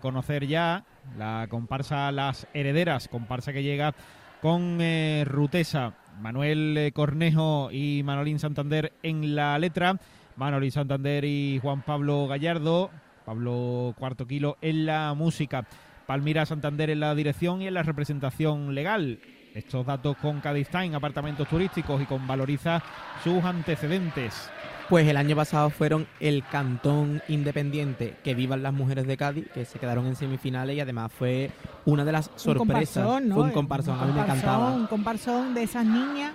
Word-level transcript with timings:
conocer 0.00 0.46
ya 0.46 0.84
la 1.18 1.46
comparsa 1.48 2.12
Las 2.12 2.46
Herederas, 2.54 3.08
comparsa 3.08 3.52
que 3.52 3.62
llega 3.62 3.94
con 4.40 4.78
eh, 4.80 5.24
Rutesa, 5.26 5.94
Manuel 6.20 6.76
eh, 6.76 6.92
Cornejo 6.92 7.70
y 7.70 8.02
Manolín 8.04 8.38
Santander 8.38 8.92
en 9.02 9.34
la 9.34 9.58
letra, 9.58 9.96
Manolín 10.36 10.72
Santander 10.72 11.24
y 11.24 11.58
Juan 11.62 11.82
Pablo 11.82 12.26
Gallardo, 12.26 12.90
Pablo 13.24 13.94
Cuarto 13.98 14.26
Kilo 14.26 14.58
en 14.60 14.86
la 14.86 15.14
música, 15.14 15.66
Palmira 16.06 16.46
Santander 16.46 16.90
en 16.90 17.00
la 17.00 17.14
dirección 17.14 17.62
y 17.62 17.68
en 17.68 17.74
la 17.74 17.82
representación 17.82 18.74
legal. 18.74 19.20
Estos 19.54 19.86
datos 19.86 20.16
con 20.16 20.40
Cádiz 20.40 20.68
Time, 20.68 20.96
apartamentos 20.96 21.46
turísticos 21.46 22.00
y 22.00 22.06
con 22.06 22.26
Valoriza 22.26 22.82
sus 23.22 23.44
antecedentes. 23.44 24.50
Pues 24.92 25.08
el 25.08 25.16
año 25.16 25.34
pasado 25.34 25.70
fueron 25.70 26.06
el 26.20 26.44
Cantón 26.44 27.22
Independiente 27.26 28.14
que 28.22 28.34
vivan 28.34 28.62
las 28.62 28.74
mujeres 28.74 29.06
de 29.06 29.16
Cádiz, 29.16 29.46
que 29.54 29.64
se 29.64 29.78
quedaron 29.78 30.06
en 30.06 30.16
semifinales 30.16 30.76
y 30.76 30.80
además 30.80 31.10
fue 31.10 31.50
una 31.86 32.04
de 32.04 32.12
las 32.12 32.30
sorpresas. 32.36 32.50
Un 32.50 32.58
comparsón, 32.58 33.28
¿no? 33.30 33.34
Fue 33.36 33.44
un 33.44 33.50
comparsón, 33.52 33.98
a 33.98 34.04
mí 34.04 34.12
me 34.12 34.20
encantaba. 34.20 34.70
Un 34.70 34.86
comparsón 34.86 35.54
de 35.54 35.62
esas 35.62 35.86
niñas 35.86 36.34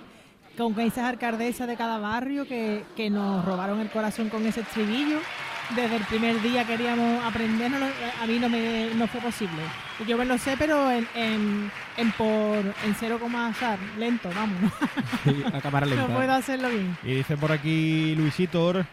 con 0.56 0.76
esas 0.80 1.04
alcaldesas 1.04 1.68
de 1.68 1.76
cada 1.76 1.98
barrio 1.98 2.48
que, 2.48 2.82
que 2.96 3.10
nos 3.10 3.44
robaron 3.44 3.78
el 3.78 3.90
corazón 3.90 4.28
con 4.28 4.44
ese 4.44 4.62
estribillo. 4.62 5.20
Desde 5.76 5.96
el 5.96 6.04
primer 6.04 6.40
día 6.40 6.66
queríamos 6.66 7.24
aprenderlo, 7.24 7.86
a 8.22 8.26
mí 8.26 8.38
no 8.38 8.48
me 8.48 8.90
no 8.94 9.06
fue 9.06 9.20
posible. 9.20 9.60
Yo 10.06 10.16
me 10.16 10.24
lo 10.24 10.38
sé, 10.38 10.56
pero 10.58 10.90
en, 10.90 11.06
en, 11.14 11.70
en 11.96 12.12
por 12.12 12.58
en 12.58 12.94
0, 12.98 13.20
lento, 13.98 14.30
vamos. 14.34 14.60
¿no? 14.62 14.72
Sí, 15.24 15.44
a 15.52 15.60
cámara 15.60 15.86
lenta. 15.86 16.08
No 16.08 16.14
puedo 16.14 16.32
hacerlo 16.32 16.70
bien. 16.70 16.96
Y 17.02 17.14
dice 17.16 17.36
por 17.36 17.52
aquí 17.52 18.14
Luisitor 18.14 18.86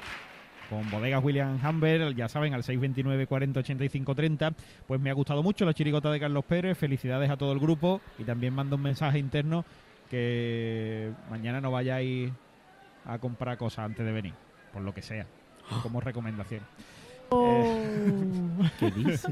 con 0.70 0.90
bodegas 0.90 1.24
William 1.24 1.60
Humber, 1.64 2.16
ya 2.16 2.28
saben, 2.28 2.54
al 2.54 2.64
629 2.64 3.28
40 3.28 3.60
85 3.60 4.16
30. 4.16 4.54
Pues 4.88 5.00
me 5.00 5.10
ha 5.10 5.14
gustado 5.14 5.44
mucho 5.44 5.66
la 5.66 5.74
chirigota 5.74 6.12
de 6.12 6.20
Carlos 6.20 6.44
Pérez. 6.46 6.78
Felicidades 6.78 7.30
a 7.30 7.38
todo 7.38 7.54
el 7.54 7.60
grupo. 7.60 8.02
Y 8.18 8.24
también 8.24 8.54
mando 8.54 8.76
un 8.76 8.82
mensaje 8.82 9.20
interno 9.20 9.64
que 10.10 11.12
mañana 11.30 11.62
no 11.62 11.72
vayáis 11.72 12.32
a 13.06 13.18
comprar 13.20 13.58
cosas 13.58 13.86
antes 13.86 14.06
de 14.06 14.12
venir, 14.12 14.34
por 14.74 14.82
lo 14.82 14.94
que 14.94 15.02
sea, 15.02 15.26
como 15.84 16.02
recomendación. 16.02 16.62
Oh. 17.30 17.64
¿Qué 18.80 18.92
dice? 18.92 19.28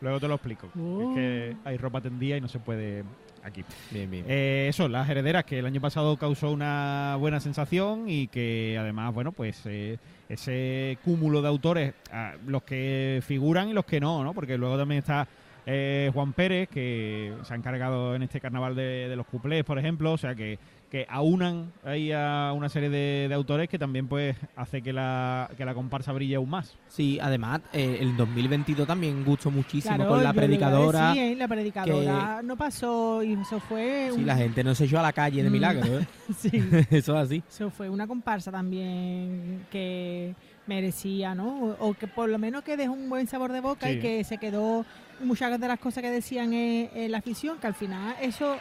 Luego 0.00 0.20
te 0.20 0.28
lo 0.28 0.34
explico. 0.34 0.66
Es 0.66 1.14
que 1.14 1.56
hay 1.64 1.76
ropa 1.76 2.00
tendida 2.00 2.36
y 2.36 2.40
no 2.40 2.48
se 2.48 2.58
puede 2.58 3.04
aquí. 3.42 3.64
Bien, 3.90 4.10
bien. 4.10 4.24
Eh, 4.28 4.66
eso, 4.68 4.88
las 4.88 5.08
herederas, 5.08 5.44
que 5.44 5.58
el 5.58 5.66
año 5.66 5.80
pasado 5.80 6.16
causó 6.16 6.50
una 6.50 7.16
buena 7.18 7.40
sensación 7.40 8.08
y 8.08 8.28
que 8.28 8.76
además, 8.78 9.12
bueno, 9.12 9.32
pues 9.32 9.60
eh, 9.66 9.98
ese 10.28 10.98
cúmulo 11.04 11.42
de 11.42 11.48
autores, 11.48 11.94
ah, 12.12 12.34
los 12.46 12.62
que 12.62 13.22
figuran 13.26 13.68
y 13.68 13.72
los 13.72 13.84
que 13.84 14.00
no, 14.00 14.24
¿no? 14.24 14.32
Porque 14.32 14.56
luego 14.56 14.78
también 14.78 15.00
está 15.00 15.28
eh, 15.66 16.10
Juan 16.14 16.32
Pérez, 16.32 16.68
que 16.68 17.34
se 17.42 17.52
ha 17.52 17.56
encargado 17.56 18.14
en 18.14 18.22
este 18.22 18.40
carnaval 18.40 18.74
de, 18.74 19.08
de 19.08 19.16
los 19.16 19.26
cuplés, 19.26 19.64
por 19.64 19.78
ejemplo, 19.78 20.12
o 20.12 20.18
sea 20.18 20.34
que, 20.34 20.58
que 20.90 21.06
aunan 21.08 21.72
ahí 21.84 22.10
a 22.12 22.52
una 22.52 22.68
serie 22.68 22.90
de, 22.90 23.26
de 23.28 23.34
autores 23.34 23.68
que 23.68 23.78
también 23.78 24.08
pues 24.08 24.36
hace 24.56 24.82
que 24.82 24.92
la, 24.92 25.48
que 25.56 25.64
la 25.64 25.72
comparsa 25.72 26.10
brille 26.12 26.34
aún 26.34 26.50
más. 26.50 26.76
Sí, 26.88 27.18
además, 27.22 27.60
eh, 27.72 27.98
el 28.00 28.16
2022 28.16 28.88
también 28.88 29.24
gustó 29.24 29.52
muchísimo 29.52 29.94
Claro, 29.94 30.10
con 30.10 30.24
la 30.24 30.32
predicadora. 30.32 31.08
decir, 31.10 31.22
¿eh? 31.22 31.36
la 31.36 31.46
predicadora 31.46 32.40
no 32.42 32.56
pasó 32.56 33.22
y 33.22 33.34
eso 33.34 33.60
fue. 33.60 34.08
Sí, 34.12 34.18
un- 34.20 34.26
la 34.26 34.36
gente 34.36 34.64
no 34.64 34.74
se 34.74 34.86
echó 34.86 34.98
a 34.98 35.02
la 35.02 35.12
calle 35.12 35.44
de 35.44 35.48
Mm. 35.48 35.52
milagro, 35.52 35.98
¿eh? 36.00 36.06
Sí. 36.36 36.50
Eso 36.90 37.16
es 37.16 37.24
así. 37.26 37.42
Eso 37.48 37.70
fue 37.70 37.88
una 37.88 38.08
comparsa 38.08 38.50
también 38.50 39.66
que 39.70 40.34
merecía, 40.66 41.34
¿no? 41.34 41.76
O, 41.78 41.88
o 41.90 41.94
que 41.94 42.06
por 42.08 42.28
lo 42.28 42.38
menos 42.38 42.62
que 42.62 42.76
dejó 42.76 42.92
un 42.92 43.08
buen 43.08 43.26
sabor 43.26 43.52
de 43.52 43.60
boca 43.60 43.86
Sí. 43.86 43.92
y 43.94 44.00
que 44.00 44.24
se 44.24 44.38
quedó 44.38 44.84
muchas 45.22 45.58
de 45.60 45.68
las 45.68 45.78
cosas 45.78 46.02
que 46.02 46.10
decían 46.10 46.52
en, 46.52 46.90
en 46.94 47.12
la 47.12 47.18
afición, 47.18 47.58
que 47.58 47.66
al 47.66 47.74
final 47.74 48.14
eso, 48.20 48.56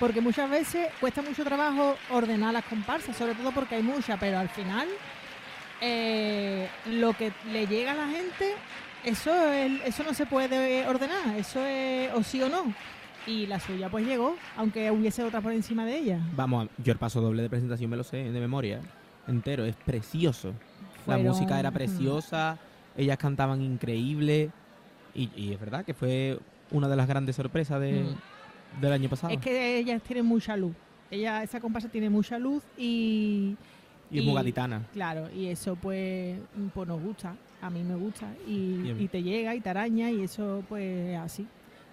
porque 0.00 0.20
muchas 0.20 0.48
veces 0.50 0.88
cuesta 1.00 1.22
mucho 1.22 1.44
trabajo 1.44 1.96
ordenar 2.10 2.52
las 2.52 2.64
comparsas, 2.64 3.16
sobre 3.16 3.34
todo 3.34 3.52
porque 3.52 3.76
hay 3.76 3.82
muchas, 3.82 4.18
pero 4.18 4.38
al 4.38 4.48
final 4.48 4.88
eh, 5.80 6.68
lo 6.86 7.12
que 7.14 7.32
le 7.52 7.66
llega 7.66 7.92
a 7.92 7.94
la 7.94 8.06
gente, 8.08 8.52
eso, 9.04 9.32
es- 9.52 9.80
eso 9.84 10.02
no 10.04 10.14
se 10.14 10.26
puede 10.26 10.86
ordenar, 10.86 11.36
eso 11.36 11.64
es 11.64 12.12
o 12.14 12.22
sí 12.22 12.42
o 12.42 12.48
no. 12.48 12.72
Y 13.26 13.46
la 13.46 13.60
suya 13.60 13.88
pues 13.88 14.04
llegó, 14.04 14.36
aunque 14.56 14.90
hubiese 14.90 15.22
otra 15.22 15.40
por 15.40 15.52
encima 15.52 15.84
de 15.84 15.96
ella. 15.96 16.18
Vamos, 16.34 16.68
yo 16.78 16.92
el 16.92 16.98
paso 16.98 17.20
doble 17.20 17.42
de 17.42 17.50
presentación 17.50 17.88
me 17.90 17.96
lo 17.96 18.02
sé 18.04 18.16
de 18.16 18.40
memoria. 18.40 18.80
Entero, 19.28 19.64
es 19.64 19.76
precioso. 19.76 20.52
La 21.06 21.18
música 21.18 21.58
era 21.58 21.70
mm. 21.70 21.74
preciosa, 21.74 22.58
ellas 22.96 23.18
cantaban 23.18 23.62
increíble. 23.62 24.50
Y, 25.14 25.30
y 25.36 25.52
es 25.52 25.60
verdad 25.60 25.84
que 25.84 25.94
fue 25.94 26.38
una 26.72 26.88
de 26.88 26.96
las 26.96 27.06
grandes 27.06 27.36
sorpresas 27.36 27.80
de, 27.80 28.04
del 28.80 28.92
año 28.92 29.08
pasado. 29.08 29.32
Es 29.32 29.40
que 29.40 29.78
ellas 29.78 30.02
tienen 30.02 30.26
mucha 30.26 30.56
luz. 30.56 30.74
Ella, 31.10 31.42
esa 31.42 31.60
comparsa 31.60 31.88
tiene 31.88 32.08
mucha 32.08 32.38
luz 32.38 32.62
y, 32.78 33.54
y 34.10 34.18
es 34.18 34.24
muy 34.24 34.34
gaditana. 34.34 34.82
claro, 34.92 35.28
y 35.34 35.46
eso 35.48 35.76
pues, 35.76 36.38
pues 36.72 36.88
nos 36.88 37.00
gusta, 37.02 37.34
a 37.60 37.68
mí 37.70 37.82
me 37.82 37.94
gusta 37.96 38.26
y, 38.48 38.94
y 38.98 39.08
te 39.08 39.22
llega 39.22 39.54
y 39.54 39.60
te 39.60 39.68
araña 39.68 40.10
y 40.10 40.22
eso 40.22 40.62
pues 40.68 41.10
es 41.10 41.18
así. 41.18 41.46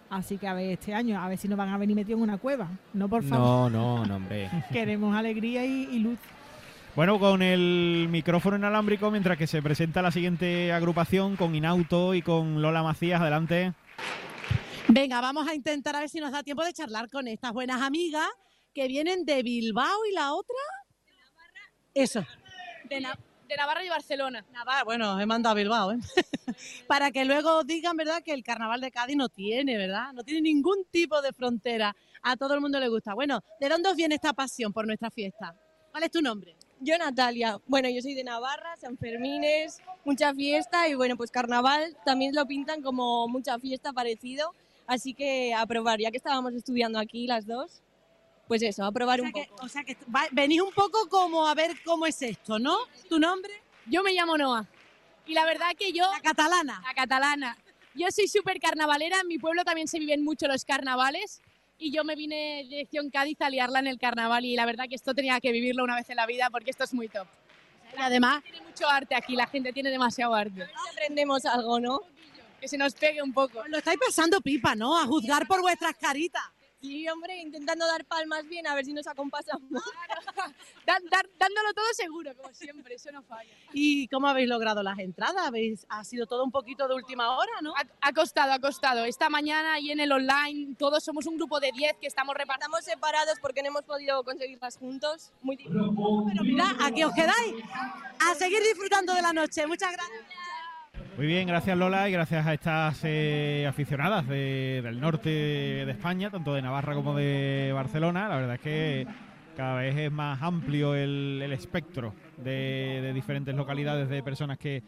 Así 0.09 0.38
que 0.38 0.47
a 0.47 0.53
ver 0.56 0.72
este 0.72 0.94
año, 0.95 1.22
a 1.22 1.28
ver 1.28 1.38
si 1.38 1.47
nos 1.47 1.57
van 1.57 1.69
a 1.69 1.78
venir 1.78 1.95
metidos 1.95 2.17
en 2.17 2.23
una 2.23 2.38
cueva. 2.38 2.67
No, 2.94 3.07
por 3.07 3.22
favor, 3.23 3.69
No, 3.72 3.97
no, 4.00 4.06
no, 4.06 4.16
hombre. 4.16 4.50
queremos 4.72 5.16
alegría 5.16 5.66
y, 5.66 5.88
y 5.91 6.00
luz. 6.00 6.17
Bueno, 6.96 7.19
con 7.19 7.41
el 7.44 8.07
micrófono 8.09 8.57
inalámbrico, 8.57 9.11
mientras 9.11 9.38
que 9.38 9.46
se 9.47 9.61
presenta 9.61 10.01
la 10.01 10.11
siguiente 10.11 10.72
agrupación 10.73 11.35
con 11.35 11.53
Inauto 11.53 12.16
y 12.16 12.22
con 12.23 12.61
Lola 12.61 12.81
Macías, 12.84 13.22
adelante. 13.22 13.73
Venga, 14.91 15.22
vamos 15.22 15.47
a 15.47 15.53
intentar 15.53 15.95
a 15.95 16.00
ver 16.00 16.09
si 16.09 16.19
nos 16.19 16.31
da 16.31 16.41
tiempo 16.44 16.63
de 16.63 16.73
charlar 16.73 17.09
con 17.09 17.27
estas 17.27 17.51
buenas 17.53 17.81
amigas 17.81 18.27
que 18.73 18.88
vienen 18.88 19.23
de 19.25 19.44
Bilbao 19.44 20.05
y 20.09 20.13
la 20.13 20.33
otra. 20.33 20.55
Eso. 21.94 22.25
De, 22.89 22.99
Na- 22.99 23.17
de 23.47 23.55
Navarra 23.55 23.83
y 23.83 23.89
Barcelona. 23.89 24.44
Navarra, 24.51 24.83
bueno, 24.83 25.19
he 25.19 25.25
mandado 25.25 25.51
a 25.51 25.55
Bilbao, 25.55 25.91
¿eh? 25.91 25.97
Para 26.88 27.11
que 27.11 27.23
luego 27.25 27.63
digan, 27.63 27.97
¿verdad?, 27.97 28.23
que 28.23 28.33
el 28.33 28.44
carnaval 28.44 28.81
de 28.81 28.91
Cádiz 28.91 29.16
no 29.16 29.29
tiene, 29.29 29.78
¿verdad? 29.78 30.11
No 30.13 30.23
tiene 30.23 30.41
ningún 30.41 30.85
tipo 30.91 31.22
de 31.22 31.33
frontera. 31.33 31.95
A 32.23 32.35
todo 32.35 32.55
el 32.55 32.61
mundo 32.61 32.79
le 32.79 32.88
gusta. 32.89 33.13
Bueno, 33.13 33.44
¿de 33.59 33.69
dónde 33.69 33.89
os 33.89 33.95
viene 33.95 34.16
esta 34.16 34.33
pasión 34.33 34.73
por 34.73 34.85
nuestra 34.88 35.11
fiesta? 35.11 35.55
¿Cuál 35.91 36.03
es 36.03 36.11
tu 36.11 36.22
nombre? 36.22 36.55
Yo, 36.79 36.97
Natalia. 36.97 37.59
Bueno, 37.67 37.89
yo 37.89 38.01
soy 38.01 38.13
de 38.16 38.23
Navarra, 38.23 38.75
San 38.78 38.97
Fermines, 38.97 39.79
mucha 40.03 40.33
fiesta 40.33 40.88
y 40.88 40.95
bueno, 40.95 41.16
pues 41.16 41.29
carnaval 41.31 41.95
también 42.05 42.33
lo 42.33 42.45
pintan 42.45 42.81
como 42.81 43.28
mucha 43.28 43.59
fiesta 43.59 43.94
parecido. 43.94 44.53
Así 44.89 45.13
que 45.13 45.53
a 45.53 45.67
probar, 45.67 46.00
ya 46.00 46.09
que 46.09 46.17
estábamos 46.17 46.51
estudiando 46.55 46.97
aquí 46.97 47.27
las 47.27 47.45
dos, 47.45 47.83
pues 48.47 48.63
eso, 48.63 48.83
a 48.83 48.91
probar 48.91 49.19
O 49.19 49.23
sea 49.23 49.27
un 49.27 49.33
que, 49.33 49.47
poco. 49.47 49.63
o 49.66 49.69
sea 49.69 49.83
que 49.83 49.95
va- 50.13 50.27
venís 50.31 50.61
un 50.61 50.72
poco 50.73 51.07
como 51.07 51.45
a 51.45 51.53
ver 51.53 51.75
cómo 51.85 52.07
es 52.07 52.19
esto, 52.23 52.57
¿no? 52.57 52.75
¿Tu 53.07 53.19
nombre? 53.19 53.53
Yo 53.85 54.01
me 54.01 54.11
llamo 54.13 54.35
Noa. 54.35 54.66
Y 55.28 55.33
la 55.35 55.45
verdad 55.45 55.67
que 55.78 55.91
yo, 55.94 56.11
La 56.11 56.22
catalana. 56.22 56.81
la 56.83 56.94
catalana, 56.95 57.55
yo 57.94 58.07
soy 58.09 58.28
súper 58.28 58.59
carnavalera, 58.59 59.19
en 59.22 59.28
mi 59.28 59.38
pueblo 59.38 59.63
también 59.63 59.88
se 59.88 59.99
viven 59.99 60.23
mucho 60.23 60.47
los 60.47 60.66
carnavales 60.66 61.39
y 61.78 61.91
yo 61.91 62.03
me 62.03 62.16
vine 62.16 62.66
dirección 62.67 63.11
Cádiz 63.11 63.39
a 63.41 63.49
liarla 63.51 63.78
en 63.78 63.85
el 63.88 63.99
carnaval 63.99 64.44
y 64.44 64.55
la 64.55 64.66
verdad 64.66 64.85
que 64.89 64.95
esto 64.95 65.13
tenía 65.13 65.39
que 65.39 65.51
vivirlo 65.51 65.83
una 65.83 65.95
vez 65.95 66.09
en 66.09 66.16
la 66.16 66.25
vida 66.25 66.49
porque 66.49 66.72
esto 66.72 66.83
es 66.83 66.95
muy 66.95 67.09
top. 67.09 67.28
Y 67.95 68.01
además, 68.01 68.41
Tiene 68.41 68.61
mucho 68.61 68.89
arte 68.89 69.13
aquí, 69.13 69.35
la 69.35 69.45
gente 69.45 69.72
tiene 69.72 69.91
demasiado 69.91 70.33
arte. 70.33 70.67
aprendemos 70.91 71.45
algo, 71.45 71.79
¿no? 71.79 72.01
Que 72.59 72.68
se 72.68 72.78
nos 72.78 72.94
pegue 72.94 73.22
un 73.22 73.34
poco. 73.34 73.64
lo 73.68 73.78
estáis 73.78 74.00
pasando 74.06 74.42
pipa, 74.42 74.75
¿no? 74.75 74.97
A 74.97 75.06
juzgar 75.06 75.47
por 75.47 75.62
vuestras 75.62 75.96
caritas. 75.96 76.44
Sí, 76.81 77.06
hombre, 77.09 77.38
intentando 77.42 77.86
dar 77.86 78.06
palmas 78.06 78.47
bien 78.47 78.66
a 78.66 78.74
ver 78.74 78.86
si 78.86 78.94
nos 78.94 79.06
acompasamos. 79.06 79.70
Dar- 80.86 81.02
dándolo 81.38 81.74
todo 81.75 81.86
seguro, 81.94 82.34
como 82.38 82.53
siempre, 82.53 82.96
eso 82.96 83.12
no 83.12 83.22
falla. 83.22 83.52
¿Y 83.74 84.08
cómo 84.08 84.30
habéis 84.30 84.47
logrado 84.47 84.81
las 84.81 84.97
entradas? 84.97 85.46
¿Habéis, 85.46 85.86
ha 85.90 86.06
sido 86.06 86.25
todo 86.25 86.42
un 86.44 86.52
poquito 86.52 86.88
de 86.88 86.96
última 86.96 87.38
hora, 87.38 87.52
¿no? 87.62 87.74
Ha, 87.75 87.84
ha 88.00 88.14
costado, 88.14 88.53
ha 88.53 88.59
costado. 88.59 89.03
Esta 89.03 89.29
mañana 89.29 89.78
y 89.79 89.91
en 89.91 90.00
el 90.00 90.09
online, 90.14 90.76
todos 90.78 91.03
somos 91.03 91.26
un 91.26 91.35
grupo 91.35 91.59
de 91.59 91.72
10 91.73 91.97
que 92.00 92.08
estamos 92.08 92.34
repartiendo. 92.34 92.78
Estamos 92.78 92.85
separados 92.85 93.40
porque 93.41 93.62
no 93.62 93.67
hemos 93.67 93.84
podido 93.84 94.23
conseguirlas 94.23 94.78
juntos. 94.78 95.32
Muy 95.41 95.58
difícil. 95.58 95.78
Pero 95.82 96.44
mira, 96.44 96.76
aquí 96.79 97.03
os 97.03 97.14
quedáis. 97.14 97.55
A 98.26 98.35
seguir 98.35 98.62
disfrutando 98.64 99.14
de 99.14 99.22
la 99.22 99.34
noche. 99.34 99.67
Muchas 99.67 99.91
gracias. 99.91 100.23
Muy 101.19 101.27
bien, 101.27 101.49
gracias 101.49 101.77
Lola 101.77 102.07
y 102.07 102.13
gracias 102.13 102.47
a 102.47 102.53
estas 102.53 103.01
eh, 103.03 103.66
aficionadas 103.67 104.25
de- 104.25 104.79
del 104.81 105.01
norte 105.01 105.27
de 105.27 105.91
España, 105.91 106.29
tanto 106.29 106.53
de 106.53 106.61
Navarra 106.61 106.93
como 106.95 107.13
de 107.13 107.71
Barcelona. 107.73 108.29
La 108.29 108.37
verdad 108.37 108.55
es 108.55 108.61
que 108.61 109.05
cada 109.57 109.81
vez 109.81 109.97
es 109.97 110.09
más 110.13 110.41
amplio 110.41 110.95
el, 110.95 111.41
espectro 111.51 112.13
de, 112.37 113.01
de 113.03 113.11
diferentes 113.11 113.53
localidades 113.53 114.07
de 114.07 114.23
personas 114.23 114.57
que 114.59 114.81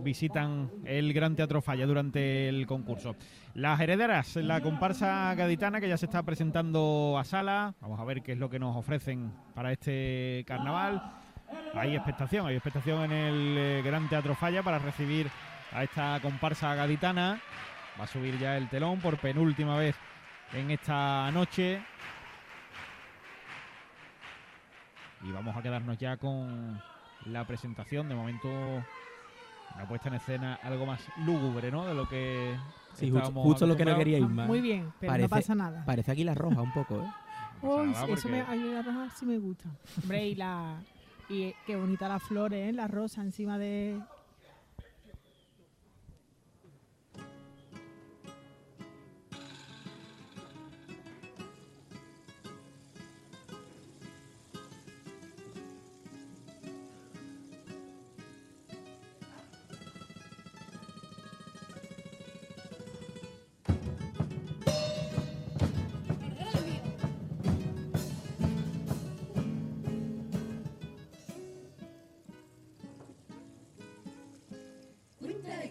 visitan 0.00 0.72
el 0.84 1.12
Gran 1.12 1.36
Teatro 1.36 1.62
Falla 1.62 1.86
durante 1.86 2.48
el 2.48 2.66
concurso. 2.66 3.14
Las 3.54 3.78
herederas, 3.80 4.34
la 4.34 4.60
comparsa 4.60 5.32
gaditana 5.36 5.80
que 5.80 5.88
ya 5.88 5.96
se 5.96 6.06
está 6.06 6.24
presentando 6.24 7.16
a 7.16 7.22
sala. 7.22 7.76
Vamos 7.80 8.00
a 8.00 8.04
ver 8.04 8.22
qué 8.22 8.32
es 8.32 8.38
lo 8.38 8.50
que 8.50 8.58
nos 8.58 8.74
ofrecen 8.74 9.30
para 9.54 9.70
este 9.70 10.42
carnaval. 10.48 11.00
Hay 11.74 11.94
expectación, 11.94 12.44
hay 12.48 12.56
expectación 12.56 13.04
en 13.04 13.12
el 13.12 13.54
eh, 13.56 13.82
Gran 13.84 14.08
Teatro 14.08 14.34
Falla 14.34 14.64
para 14.64 14.80
recibir 14.80 15.28
a 15.72 15.82
esta 15.84 16.18
comparsa 16.20 16.74
gaditana. 16.74 17.40
Va 17.98 18.04
a 18.04 18.06
subir 18.06 18.38
ya 18.38 18.56
el 18.56 18.68
telón 18.68 19.00
por 19.00 19.18
penúltima 19.18 19.76
vez 19.76 19.96
en 20.52 20.70
esta 20.70 21.30
noche. 21.32 21.82
Y 25.22 25.32
vamos 25.32 25.56
a 25.56 25.62
quedarnos 25.62 25.96
ya 25.98 26.16
con 26.16 26.80
la 27.26 27.44
presentación. 27.46 28.08
De 28.08 28.14
momento, 28.14 28.48
una 28.48 29.88
puesta 29.88 30.08
en 30.08 30.14
escena 30.16 30.58
algo 30.62 30.86
más 30.86 31.00
lúgubre, 31.24 31.70
¿no? 31.70 31.86
De 31.86 31.94
lo 31.94 32.08
que. 32.08 32.56
Sí, 32.92 33.06
justo, 33.06 33.18
estábamos 33.18 33.44
justo 33.44 33.66
lo 33.66 33.76
que 33.76 33.84
no 33.84 33.96
quería 33.98 34.18
ir 34.18 34.24
Ah, 34.24 34.28
más. 34.28 34.46
Muy 34.46 34.60
bien, 34.60 34.92
pero 35.00 35.12
Parece- 35.12 35.28
no 35.28 35.28
pasa 35.36 35.54
nada. 35.54 35.84
Parece 35.84 36.12
Águila 36.12 36.34
Roja 36.34 36.62
un 36.62 36.72
poco, 36.72 37.02
¿eh? 37.02 37.06
No 37.62 37.70
Uy, 37.70 37.88
pasa 37.88 38.00
nada 38.02 38.14
eso 38.14 38.28
me, 38.28 38.38
porque- 38.44 38.52
a 38.52 38.56
mí 38.62 38.72
la 38.74 38.82
roja 38.82 39.10
sí 39.16 39.26
me 39.26 39.38
gusta. 39.38 39.68
Hombre, 40.02 40.26
y 40.28 40.34
la 40.34 40.76
y 41.28 41.54
qué 41.66 41.76
bonita 41.76 42.08
las 42.08 42.22
flores, 42.22 42.68
¿eh? 42.68 42.72
la 42.72 42.86
rosa 42.86 43.20
encima 43.22 43.58
de 43.58 43.98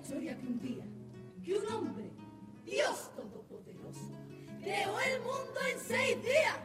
historia 0.06 0.38
que 0.38 0.46
un 0.46 0.60
día, 0.60 0.86
que 1.44 1.57
un 1.57 1.74
hombre, 1.74 2.12
Dios 2.63 3.12
Todopoderoso, 3.16 4.12
creó 4.62 5.00
el 5.00 5.19
mundo 5.22 5.60
en 5.74 5.80
seis 5.80 6.22
días. 6.22 6.60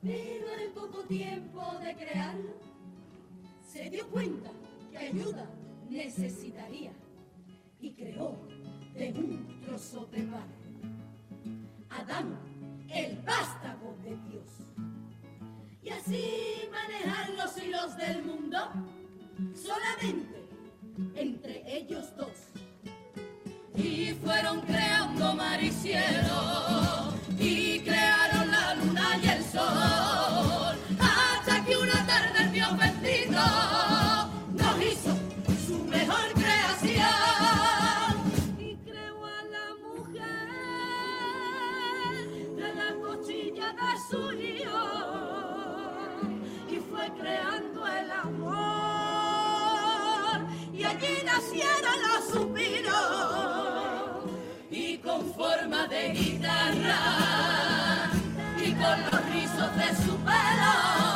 Pero 0.00 0.46
en 0.64 0.72
poco 0.72 1.02
tiempo 1.02 1.60
de 1.84 1.96
crearlo, 1.96 2.54
se 3.66 3.90
dio 3.90 4.06
cuenta 4.08 4.52
que 4.92 4.98
ayuda 4.98 5.50
necesitaría 5.90 6.92
y 7.80 7.92
creó 7.92 8.36
de 8.94 9.12
un 9.14 9.60
trozo 9.62 10.06
de 10.06 10.22
pan. 10.22 10.46
Adán, 11.90 12.38
el 12.88 13.16
vástago 13.22 13.96
de 14.04 14.16
Dios. 14.30 14.48
Y 15.82 15.88
así 15.88 16.68
manejar 16.70 17.30
los 17.30 17.56
hilos 17.60 17.96
del 17.96 18.24
mundo 18.24 18.58
solamente 19.54 20.41
entre 21.14 21.62
ellos 21.66 22.06
dos. 22.16 22.30
Y 23.74 24.14
fueron 24.24 24.60
creando 24.62 25.34
mar 25.34 25.62
y 25.62 25.70
cielo, 25.70 27.14
y 27.38 27.80
crearon 27.80 28.50
la 28.50 28.74
luna 28.74 29.18
y 29.22 29.28
el 29.28 29.44
sol, 29.44 30.51
nacieron 51.32 51.96
los 52.02 52.24
suspiros 52.32 52.94
y 54.70 54.98
con 54.98 55.32
forma 55.34 55.86
de 55.86 56.10
guitarra 56.10 56.98
y 58.58 58.72
con 58.72 59.02
los 59.10 59.32
rizos 59.32 59.76
de 59.76 59.96
su 60.04 60.16
pelo 60.18 61.11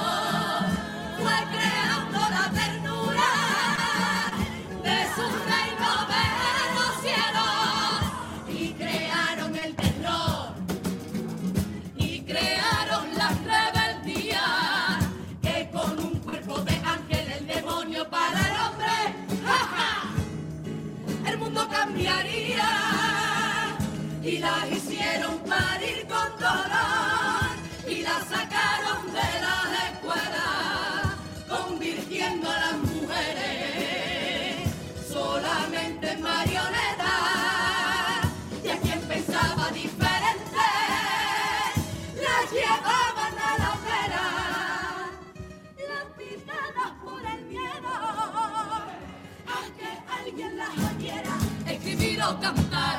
alguien 50.26 50.58
las 50.58 50.70
oyera 50.70 51.38
escribir 51.70 52.20
o 52.20 52.40
cantar 52.40 52.98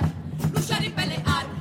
luchar 0.53 0.83
y 0.83 0.89
pelear 0.89 1.56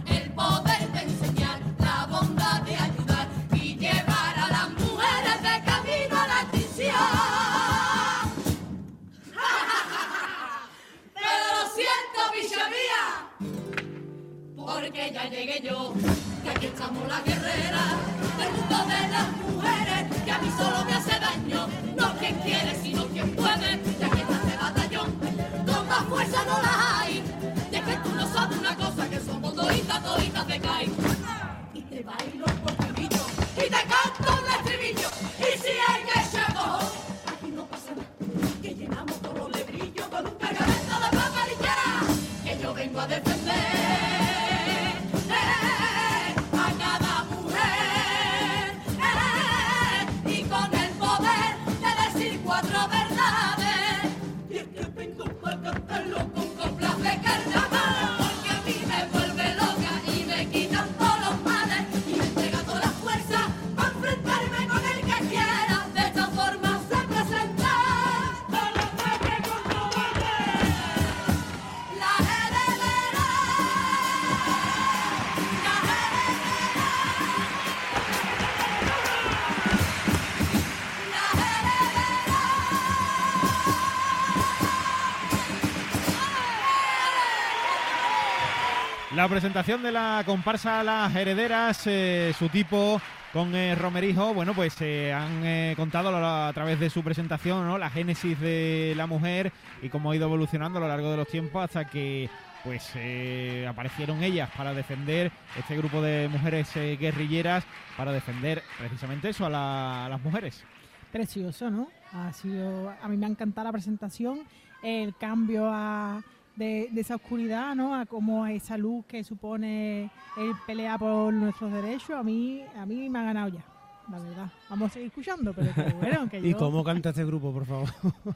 Presentación 89.29 89.83
de 89.83 89.93
la 89.93 90.23
comparsa 90.25 90.83
Las 90.83 91.15
Herederas, 91.15 91.87
eh, 91.87 92.33
su 92.39 92.49
tipo 92.49 93.01
con 93.33 93.55
eh, 93.55 93.75
Romerijo, 93.75 94.33
bueno, 94.33 94.55
pues 94.55 94.77
eh, 94.81 95.13
han 95.13 95.75
contado 95.75 96.11
a, 96.17 96.53
través 96.55 96.81
de 96.81 96.89
su 96.89 97.03
presentación 97.03 97.67
¿no? 97.67 97.77
la 97.77 97.91
génesis 97.91 98.39
de 98.41 98.95
la 98.97 99.07
mujer 99.07 99.53
y 99.83 99.89
cómo 99.89 100.11
ha 100.11 100.17
ido 100.17 100.27
evolucionando 100.27 100.79
a 100.79 100.83
lo 100.83 100.89
largo 100.89 101.11
de 101.11 101.17
los 101.19 101.29
tiempos 101.29 101.63
hasta 101.65 101.87
que 101.87 102.31
pues 102.65 102.91
eh, 102.95 103.67
aparecieron 103.69 104.23
ellas 104.23 104.49
para 104.57 104.73
defender 104.73 105.31
este 105.59 105.77
grupo 105.77 106.01
de 106.01 106.29
mujeres 106.29 106.73
guerrilleras, 106.75 107.65
para 107.97 108.13
defender 108.13 108.63
precisamente 108.79 109.29
eso 109.29 109.45
a, 109.47 109.51
la- 109.51 110.07
a 110.07 110.09
las 110.09 110.21
mujeres. 110.23 110.65
Precioso, 111.13 111.71
¿no? 111.71 111.89
Ha 112.13 112.33
sido, 112.33 112.91
a 113.03 113.09
mí 113.09 113.17
me 113.17 113.27
ha 113.27 113.29
encantado 113.29 113.67
la 113.67 113.73
presentación, 113.73 114.41
el 114.83 115.15
cambio 115.17 115.69
a, 115.71 116.23
de, 116.57 116.89
de 116.91 117.01
esa 117.01 117.15
oscuridad, 117.17 117.75
¿no? 117.75 117.95
A 117.95 118.07
como 118.07 118.47
esa 118.47 118.77
luz 118.77 119.05
que 119.07 119.23
supone 119.23 120.11
el 120.37 120.53
pelear 120.67 120.99
por 120.99 121.33
nuestros 121.33 121.73
derechos, 121.73 122.11
a 122.11 122.23
mí, 122.23 122.63
a 122.77 122.85
mí 122.87 123.09
me 123.09 123.19
ha 123.19 123.23
ganado 123.23 123.49
ya, 123.49 123.65
la 124.11 124.19
verdad. 124.19 124.51
Vamos 124.69 124.91
a 124.91 124.95
seguir 124.95 125.09
escuchando, 125.09 125.53
pero 125.55 125.73
que 125.75 125.83
bueno, 126.01 126.29
que 126.29 126.39
¿Y 126.41 126.55
cómo 126.55 126.83
canta 126.83 127.11
este 127.11 127.25
grupo, 127.25 127.53
por 127.53 127.67
favor? 127.67 127.89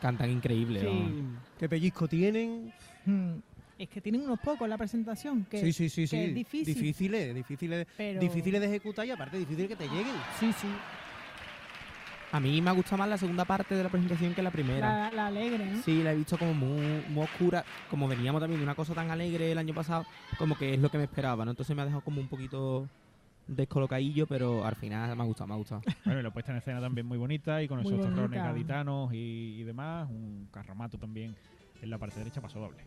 Cantan 0.00 0.30
increíble. 0.30 0.80
Sí. 0.80 1.22
¿Qué 1.58 1.68
pellizco 1.68 2.08
tienen? 2.08 2.72
Mm, 3.06 3.34
Es 3.78 3.88
que 3.88 4.00
tienen 4.00 4.22
unos 4.22 4.40
pocos 4.40 4.68
la 4.68 4.76
presentación, 4.76 5.44
que, 5.48 5.58
sí, 5.60 5.72
sí, 5.72 5.88
sí, 5.88 6.02
que 6.02 6.06
sí. 6.08 6.16
es 6.18 6.34
difícil, 6.34 6.74
Difíciles, 6.74 7.34
difíciles, 7.34 7.86
pero... 7.96 8.20
difíciles 8.20 8.60
de 8.60 8.66
ejecutar 8.66 9.06
y 9.06 9.12
aparte 9.12 9.38
difícil 9.38 9.68
que 9.68 9.76
te 9.76 9.84
lleguen. 9.88 10.14
Sí, 10.40 10.52
sí, 10.54 10.66
A 12.32 12.40
mí 12.40 12.62
me 12.62 12.70
ha 12.70 12.72
gustado 12.72 12.96
más 12.98 13.08
la 13.10 13.18
segunda 13.18 13.44
parte 13.44 13.74
de 13.74 13.82
la 13.82 13.90
presentación 13.90 14.34
que 14.34 14.42
la 14.42 14.50
primera. 14.50 15.10
la, 15.10 15.10
la 15.12 15.26
alegre, 15.26 15.66
¿no? 15.66 15.82
Sí, 15.82 16.02
la 16.02 16.12
he 16.12 16.16
visto 16.16 16.38
como 16.38 16.54
muy, 16.54 17.04
muy 17.10 17.24
oscura. 17.24 17.62
Como 17.90 18.08
veníamos 18.08 18.40
también 18.40 18.58
de 18.60 18.64
una 18.64 18.74
cosa 18.74 18.94
tan 18.94 19.10
alegre 19.10 19.52
el 19.52 19.58
año 19.58 19.74
pasado, 19.74 20.06
como 20.38 20.56
que 20.56 20.72
es 20.74 20.80
lo 20.80 20.90
que 20.90 20.96
me 20.98 21.04
esperaba, 21.04 21.44
¿no? 21.44 21.50
Entonces 21.50 21.76
me 21.76 21.82
ha 21.82 21.84
dejado 21.84 22.02
como 22.02 22.20
un 22.22 22.28
poquito 22.28 22.88
descolocadillo, 23.46 24.26
pero 24.26 24.64
al 24.64 24.76
final 24.76 25.14
me 25.14 25.22
ha 25.22 25.26
gustado, 25.26 25.48
me 25.48 25.54
ha 25.54 25.58
gustado. 25.58 25.82
Bueno, 26.06 26.20
y 26.20 26.22
la 26.22 26.30
puesta 26.32 26.52
en 26.52 26.58
escena 26.58 26.80
también 26.80 27.06
muy 27.06 27.18
bonita 27.18 27.62
y 27.62 27.68
con 27.68 27.82
Muy 27.82 27.86
esos 27.92 28.00
terrones 28.00 28.30
bonita. 28.30 28.44
gaditanos 28.44 29.12
y, 29.12 29.56
y 29.60 29.62
demás. 29.64 30.08
Un 30.08 30.48
carromato 30.50 30.96
también 30.98 31.36
en 31.82 31.90
la 31.90 31.98
parte 31.98 32.18
derecha, 32.18 32.40
paso 32.40 32.60
doble. 32.60 32.82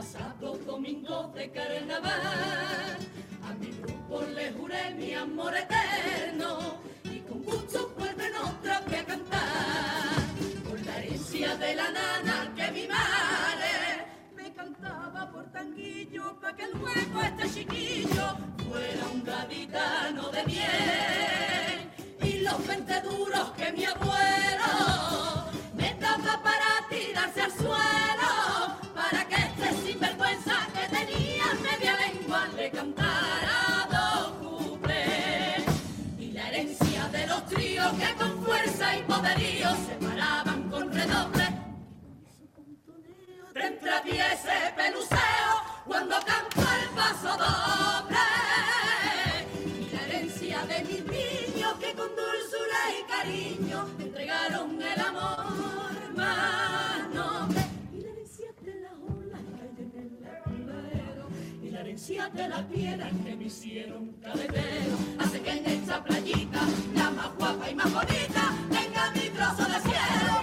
Pasado 0.00 0.56
domingo 0.64 1.30
de 1.34 1.50
carnaval, 1.50 2.22
a 3.46 3.52
mi 3.60 3.70
grupo 3.82 4.22
le 4.34 4.50
juré 4.52 4.94
mi 4.96 5.12
amor 5.12 5.54
eterno 5.54 6.19
lengua 32.60 32.66
le 32.66 32.70
cantara 32.70 33.88
dos 33.90 34.78
y 36.18 36.32
la 36.32 36.48
herencia 36.48 37.08
de 37.08 37.26
los 37.26 37.46
tríos 37.46 37.92
que 37.92 38.14
con 38.14 38.44
fuerza 38.44 38.96
y 38.96 39.02
poderío 39.02 39.68
se 39.86 40.09
de 62.28 62.48
la 62.48 62.62
piedra 62.68 63.10
que 63.24 63.34
me 63.34 63.44
hicieron 63.44 64.12
cabetero 64.22 64.96
hace 65.18 65.40
que 65.40 65.50
en 65.50 65.66
esta 65.66 66.04
playita 66.04 66.60
la 66.94 67.10
más 67.10 67.34
guapa 67.38 67.70
y 67.70 67.74
más 67.74 67.92
bonita 67.92 68.52
tenga 68.70 69.10
mi 69.12 69.30
trozo 69.30 69.64
de 69.64 69.80
cielo 69.80 70.39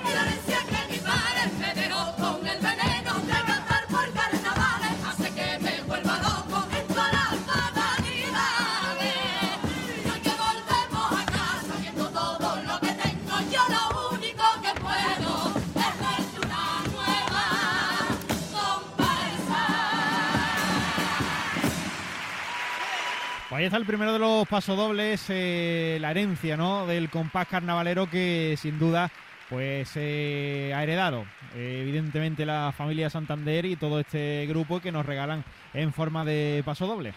Pues 23.57 23.63
ahí 23.63 23.65
está 23.69 23.77
el 23.77 23.87
primero 23.87 24.13
de 24.13 24.19
los 24.19 24.47
pasodobles, 24.47 25.25
eh, 25.29 25.97
la 25.99 26.11
herencia 26.11 26.55
¿no? 26.55 26.85
del 26.85 27.09
compás 27.09 27.47
carnavalero 27.47 28.07
que 28.07 28.53
sin 28.55 28.77
duda 28.77 29.09
pues 29.49 29.93
eh, 29.95 30.73
ha 30.75 30.83
heredado 30.83 31.25
eh, 31.55 31.79
evidentemente 31.81 32.45
la 32.45 32.71
familia 32.71 33.09
Santander 33.09 33.65
y 33.65 33.75
todo 33.75 33.99
este 33.99 34.45
grupo 34.47 34.79
que 34.79 34.91
nos 34.91 35.07
regalan 35.07 35.43
en 35.73 35.91
forma 35.91 36.23
de 36.23 36.61
pasodoble. 36.67 37.15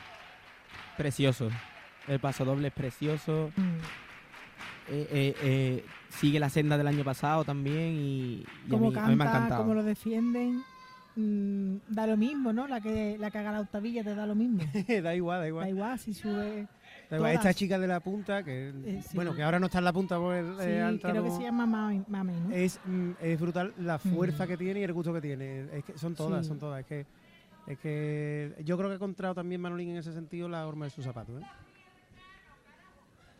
Precioso. 0.97 1.51
El 2.09 2.21
paso 2.21 2.47
doble 2.47 2.69
es 2.69 2.75
precioso. 2.75 3.51
Mm. 3.57 3.81
Eh, 4.89 5.09
eh, 5.11 5.37
eh, 5.43 5.85
sigue 6.09 6.41
la 6.41 6.49
senda 6.49 6.79
del 6.79 6.87
año 6.87 7.05
pasado 7.05 7.45
también 7.45 7.99
y, 7.99 8.47
y 8.67 8.75
a, 8.75 8.79
mí, 8.79 8.93
a 8.97 9.07
mí 9.09 9.15
me 9.15 9.25
ha 9.25 9.27
canta, 9.27 9.37
encantado. 9.37 9.63
como 9.63 9.75
lo 9.75 9.83
defienden, 9.83 10.63
mm, 11.21 11.81
da 11.95 12.07
lo 12.07 12.17
mismo, 12.17 12.53
¿no? 12.53 12.67
La 12.67 12.81
que 12.81 13.17
la 13.19 13.31
que 13.31 13.39
haga 13.39 13.53
la 13.53 13.61
octavilla 13.61 14.03
te 14.05 14.15
da 14.15 14.27
lo 14.27 14.35
mismo. 14.35 14.59
da 15.03 15.15
igual, 15.15 15.41
da 15.41 15.49
igual. 15.49 15.65
Da 15.65 15.71
igual 15.71 15.99
si 15.99 16.15
sube. 16.15 16.67
Da 17.11 17.17
igual. 17.17 17.33
Esta 17.35 17.53
chica 17.55 17.79
de 17.79 17.87
la 17.89 18.01
punta, 18.01 18.43
que 18.43 18.69
Eh, 18.85 19.03
sí. 19.03 19.15
bueno, 19.17 19.35
que 19.35 19.43
ahora 19.43 19.59
no 19.59 19.67
está 19.67 19.79
en 19.79 19.85
la 19.85 19.93
punta 19.93 20.19
por 20.19 20.35
Sí, 20.35 20.63
eh, 20.69 20.83
ha 20.83 20.89
entrado 20.89 21.15
creo 21.15 21.25
que 21.25 21.31
se 21.37 21.43
llama 21.43 21.67
Mami, 21.67 22.05
Mami, 22.09 22.33
¿no? 22.33 22.55
es, 22.55 22.81
mm, 22.85 23.11
es 23.21 23.41
brutal 23.41 23.73
la 23.79 23.99
fuerza 23.99 24.45
Mm. 24.45 24.49
que 24.49 24.57
tiene 24.57 24.81
y 24.81 24.83
el 24.85 24.93
gusto 24.93 25.13
que 25.13 25.21
tiene. 25.21 25.67
Es 25.73 25.85
que 25.85 25.99
son 25.99 26.15
todas, 26.15 26.45
Sí. 26.45 26.49
son 26.49 26.59
todas. 26.59 26.81
Es 26.81 26.87
que, 26.87 27.07
es 27.67 27.79
que 27.79 28.55
yo 28.65 28.77
creo 28.77 28.89
que 28.89 28.93
ha 28.95 28.97
encontrado 28.97 29.35
también 29.35 29.61
Manolín 29.61 29.91
en 29.91 29.97
ese 29.99 30.13
sentido 30.13 30.49
la 30.49 30.67
horma 30.67 30.85
de 30.87 30.91
sus 30.91 31.05
zapatos. 31.05 31.41
¿eh? 31.43 31.47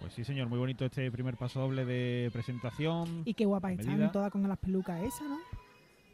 Pues 0.01 0.15
sí, 0.15 0.25
señor, 0.25 0.49
muy 0.49 0.59
bonito 0.59 0.85
este 0.87 1.11
primer 1.11 1.37
pasodoble 1.37 1.85
de 1.85 2.31
presentación. 2.33 3.23
Y 3.27 3.35
qué 3.35 3.45
guapa 3.45 3.71
están 3.73 4.11
todas 4.13 4.33
con 4.33 4.43
las 4.49 4.59
pelucas 4.59 5.03
esas, 5.03 5.29
¿no? 5.29 5.37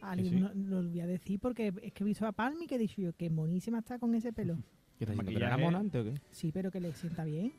Ali, 0.02 0.24
Sí, 0.24 0.30
sí. 0.30 0.36
No, 0.36 0.52
lo 0.54 0.88
voy 0.88 1.00
a 1.00 1.06
decir 1.06 1.40
porque 1.40 1.72
es 1.82 1.92
que 1.92 2.04
he 2.04 2.06
visto 2.06 2.26
a 2.26 2.32
Palmi 2.32 2.66
que 2.66 2.76
he 2.76 2.78
dicho 2.78 3.00
yo 3.00 3.12
que 3.12 3.30
monísima 3.30 3.78
está 3.78 3.98
con 3.98 4.14
ese 4.14 4.32
pelo. 4.32 4.56
¿Qué 4.98 5.04
estás 5.04 5.16
diciendo? 5.16 5.38
¿Que 5.38 5.44
era 5.44 5.58
mona 5.58 5.78
antes 5.78 6.00
o 6.00 6.04
qué? 6.04 6.20
Sí, 6.30 6.52
pero 6.52 6.70
que 6.70 6.80
le 6.80 6.92
sienta 6.92 7.24
bien. 7.24 7.52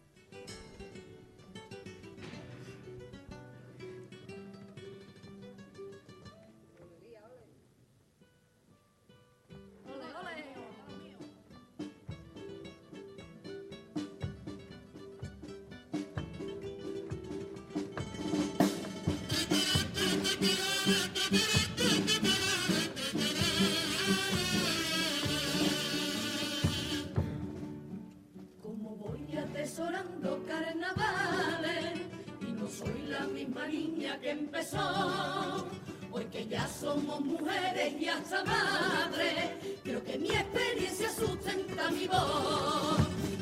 limpianza 37.98 38.44
madre, 38.44 39.58
creo 39.84 40.04
que 40.04 40.20
mi 40.20 40.30
experiencia 40.30 41.10
sustenta 41.10 41.90
mi 41.90 42.08
voz. 42.08 43.00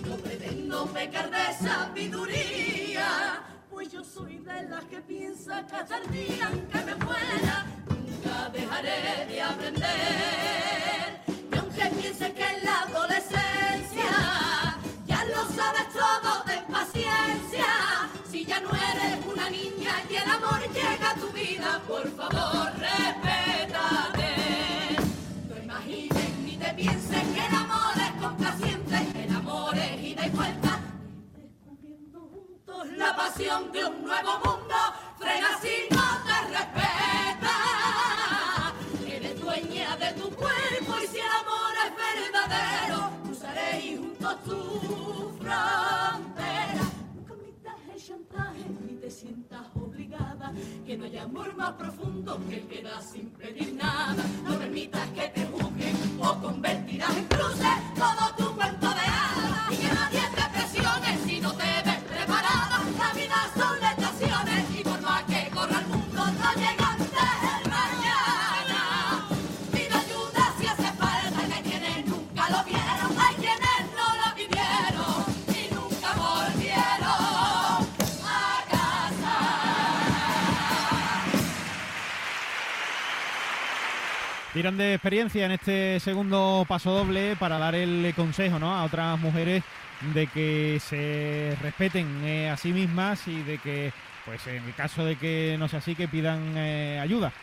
No 0.07 0.15
pretendo 0.15 0.85
pecar 0.87 1.29
de 1.29 1.67
sabiduría, 1.67 3.43
pues 3.69 3.91
yo 3.91 4.01
soy 4.01 4.37
de 4.37 4.63
las 4.69 4.85
que 4.85 5.01
piensa 5.01 5.65
que 5.67 5.75
hasta 5.75 5.97
el 5.97 6.09
día 6.09 6.49
que 6.71 6.79
me 6.85 6.95
fuera, 7.05 7.65
nunca 7.89 8.49
dejaré 8.53 9.25
de 9.27 9.41
aprender. 9.41 9.85
Y 11.51 11.57
aunque 11.57 11.85
piense 12.01 12.33
que 12.33 12.43
en 12.43 12.63
la 12.63 12.81
adolescencia 12.83 14.11
ya 15.05 15.25
lo 15.25 15.45
sabes 15.53 15.89
todo, 15.91 16.43
ten 16.45 16.63
paciencia. 16.71 17.65
Si 18.31 18.45
ya 18.45 18.61
no 18.61 18.69
eres 18.69 19.25
una 19.25 19.49
niña 19.49 20.01
y 20.09 20.15
el 20.15 20.29
amor 20.29 20.61
llega 20.73 21.11
a 21.11 21.15
tu 21.15 21.29
vida, 21.31 21.81
por 21.85 22.07
favor, 22.15 22.71
respétate. 22.79 24.24
Pienses 26.75 27.23
que 27.33 27.45
el 27.45 27.55
amor 27.55 27.93
es 27.95 28.11
complaciente, 28.21 29.23
el 29.23 29.33
amor 29.33 29.77
es 29.77 30.03
ida 30.03 30.27
y 30.27 30.29
vuelta. 30.31 30.79
Descubriendo 31.33 32.19
juntos 32.19 32.87
la 32.97 33.15
pasión 33.15 33.71
de 33.71 33.85
un 33.85 34.03
nuevo 34.03 34.31
mundo, 34.43 34.75
frena 35.17 35.57
si 35.61 35.87
no 35.95 36.03
te 36.25 36.37
respeta. 36.51 37.55
Eres 39.07 39.39
dueña 39.39 39.95
de 39.95 40.11
tu 40.19 40.29
cuerpo 40.31 40.99
y 41.01 41.07
si 41.07 41.19
el 41.19 41.31
amor 41.43 41.73
es 41.85 41.91
verdadero, 41.95 43.09
cruzaréis 43.23 43.99
juntos 43.99 44.43
tu 44.43 44.59
frontera. 45.39 46.83
Nunca 47.15 47.33
el 47.93 48.03
chantaje 48.03 48.65
ni 48.85 48.95
te 48.97 49.09
sientas 49.09 49.65
que 50.85 50.97
no 50.97 51.05
haya 51.05 51.23
amor 51.23 51.55
más 51.55 51.71
profundo 51.73 52.39
que 52.47 52.57
el 52.57 52.67
que 52.67 52.81
da 52.83 53.01
sin 53.01 53.29
pedir 53.31 53.73
nada. 53.73 54.23
No 54.43 54.57
permitas 54.57 55.09
que 55.09 55.27
te 55.29 55.45
juzguen 55.45 55.95
o 56.19 56.41
convertirás 56.41 57.17
en 57.17 57.25
cruce 57.25 57.67
todo 57.95 58.35
tu 58.37 58.55
cuento 58.55 58.94
Tiran 84.55 84.77
de 84.77 84.93
experiencia 84.93 85.45
en 85.45 85.51
este 85.51 85.99
segundo 85.99 86.65
paso 86.67 86.91
doble 86.91 87.35
para 87.35 87.57
dar 87.59 87.75
el 87.75 88.13
consejo 88.15 88.57
¿no? 88.57 88.73
a 88.73 88.85
otras 88.85 89.19
mujeres 89.19 89.63
de 90.13 90.27
que 90.27 90.79
se 90.79 91.57
respeten 91.61 92.07
eh, 92.23 92.49
a 92.49 92.55
sí 92.55 92.71
mismas 92.71 93.27
y 93.27 93.43
de 93.43 93.57
que, 93.57 93.91
pues 94.25 94.47
en 94.47 94.63
el 94.63 94.73
caso 94.73 95.03
de 95.03 95.17
que 95.17 95.57
no 95.59 95.67
sea 95.67 95.79
así, 95.79 95.93
que 95.93 96.07
pidan 96.07 96.53
eh, 96.55 96.99
ayuda. 97.01 97.33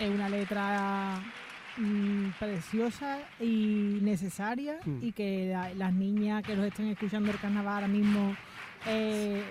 Es 0.00 0.08
una 0.08 0.28
letra 0.28 1.18
mm, 1.76 2.28
preciosa 2.38 3.18
y 3.40 3.98
necesaria 4.00 4.76
Mm. 4.84 4.98
y 5.02 5.10
que 5.12 5.48
la- 5.52 5.74
las 5.74 5.92
niñas 5.92 6.44
que 6.44 6.54
los 6.54 6.64
estén 6.66 6.86
escuchando 6.90 7.32
el 7.32 7.38
carnaval 7.40 7.74
ahora 7.74 7.88
mismo 7.88 8.36
eh, 8.86 9.42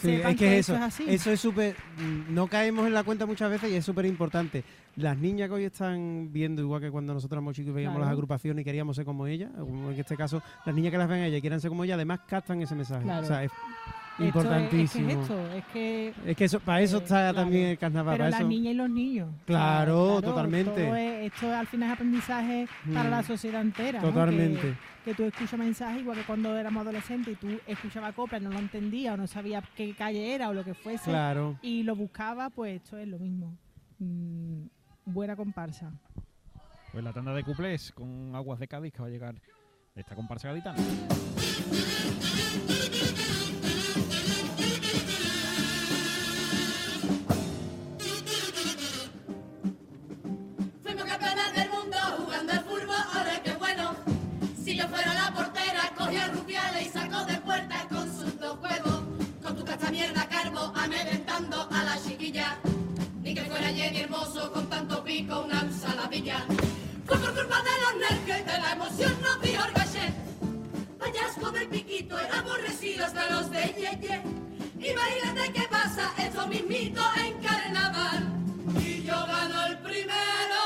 Sí, 0.00 0.16
sepan 0.16 0.32
es 0.32 0.38
que, 0.38 0.58
eso, 0.58 0.74
es 0.76 0.80
así. 0.80 1.04
eso 1.06 1.30
es 1.30 1.38
súper... 1.40 1.76
mm, 1.98 2.34
No 2.34 2.46
caemos 2.48 2.86
en 2.86 2.94
la 2.94 3.04
cuenta 3.04 3.26
muchas 3.26 3.50
veces 3.50 3.70
y 3.70 3.74
es 3.76 3.84
súper 3.84 4.06
importante. 4.06 4.64
Las 5.00 5.16
niñas 5.18 5.48
que 5.48 5.54
hoy 5.54 5.64
están 5.64 6.30
viendo, 6.32 6.60
igual 6.62 6.80
que 6.80 6.90
cuando 6.90 7.14
nosotros 7.14 7.36
éramos 7.36 7.54
chicos 7.56 7.70
y 7.70 7.74
veíamos 7.74 7.96
Claro. 7.96 8.06
las 8.06 8.12
agrupaciones 8.12 8.62
y 8.62 8.64
queríamos 8.64 8.96
ser 8.96 9.04
como 9.04 9.26
ellas, 9.26 9.50
como 9.58 9.90
en 9.90 9.98
este 9.98 10.16
caso, 10.16 10.42
las 10.66 10.74
niñas 10.74 10.90
que 10.92 10.98
las 10.98 11.08
ven 11.08 11.20
a 11.20 11.26
ellas 11.26 11.38
y 11.38 11.40
quieran 11.40 11.60
ser 11.60 11.70
como 11.70 11.84
ellas, 11.84 11.94
además 11.96 12.20
captan 12.26 12.60
ese 12.62 12.74
mensaje. 12.74 13.02
Claro. 13.04 13.22
O 13.22 13.26
sea, 13.26 13.44
es 13.44 13.50
Esto 13.50 14.22
es- 14.22 14.26
importantísimo. 14.26 15.08
Es, 15.08 15.14
que 15.16 15.20
es 15.20 15.22
esto, 15.30 15.46
es 15.56 15.64
que... 15.72 16.14
Es 16.30 16.36
que 16.36 16.44
eso, 16.44 16.60
para 16.60 16.80
eso 16.82 16.96
Eh, 16.98 17.02
está 17.02 17.14
claro. 17.16 17.34
también 17.36 17.68
el 17.68 17.78
carnaval. 17.78 18.14
Pero 18.14 18.24
para 18.24 18.30
las 18.30 18.40
eso. 18.40 18.48
niñas 18.48 18.72
y 18.74 18.76
los 18.76 18.90
niños. 18.90 19.28
Claro, 19.46 20.20
totalmente. 20.20 20.84
todo 20.84 20.96
esto 20.96 21.52
al 21.54 21.66
final 21.66 21.88
es 21.88 21.94
aprendizaje 21.94 22.68
para 22.92 23.08
Mm. 23.08 23.10
la 23.10 23.22
sociedad 23.22 23.60
entera. 23.62 24.02
¿no? 24.02 24.08
Totalmente. 24.08 24.60
Que, 24.60 25.10
que 25.10 25.14
tú 25.14 25.22
escuchas 25.24 25.58
mensajes 25.58 26.02
igual 26.02 26.18
que 26.18 26.24
cuando 26.24 26.54
éramos 26.58 26.82
adolescentes 26.82 27.32
y 27.32 27.36
tú 27.36 27.48
escuchabas 27.66 28.14
copla, 28.14 28.38
no 28.38 28.50
lo 28.50 28.58
entendías 28.58 29.14
o 29.14 29.16
no 29.16 29.26
sabías 29.26 29.64
qué 29.74 29.94
calle 29.94 30.34
era 30.34 30.50
o 30.50 30.52
lo 30.52 30.62
que 30.62 30.74
fuese. 30.74 31.08
Claro. 31.10 31.56
Y 31.62 31.84
lo 31.84 31.96
buscabas, 31.96 32.52
pues 32.54 32.76
esto 32.82 32.98
es 32.98 33.08
lo 33.08 33.18
mismo. 33.18 33.56
Mm, 33.98 34.64
buena 35.04 35.36
comparsa. 35.36 35.92
Pues 36.92 37.04
la 37.04 37.12
tanda 37.12 37.32
de 37.34 37.44
cuplés 37.44 37.92
con 37.92 38.34
Aguas 38.34 38.58
de 38.58 38.68
Cádiz 38.68 38.92
que 38.92 39.00
va 39.00 39.08
a 39.08 39.10
llegar 39.10 39.34
esta 39.94 40.14
comparsa 40.14 40.48
gaditana. 40.48 40.78
Nervios 68.74 68.92
y 68.92 69.02
de 69.02 69.06
la 69.06 69.10
emoción, 69.10 69.22
nos 69.22 69.40
dijo 69.42 69.64
el 69.64 69.72
gallet. 69.72 70.14
Payasco 70.98 71.50
del 71.50 71.68
piquito, 71.68 72.18
era 72.18 72.38
aborrecido 72.40 73.04
hasta 73.06 73.30
los 73.30 73.50
de 73.50 73.62
Yeye. 73.62 74.22
Imagínate 74.78 75.52
qué 75.52 75.68
pasa, 75.70 76.12
eso 76.18 76.46
mismito 76.46 77.00
en 77.24 77.38
carnaval. 77.42 78.32
Y 78.78 79.02
yo 79.02 79.26
gano 79.26 79.66
el 79.66 79.78
primero. 79.78 80.60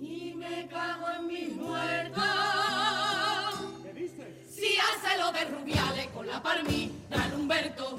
Y 0.00 0.34
me 0.34 0.66
cago 0.68 1.08
en 1.18 1.26
mis 1.26 1.56
muertos. 1.56 2.24
Si 4.48 4.76
hace 4.78 5.18
lo 5.18 5.32
de 5.32 5.44
Rubiales 5.44 6.06
con 6.08 6.26
la 6.26 6.42
palmita 6.42 7.28
de 7.28 7.36
Humberto. 7.36 7.96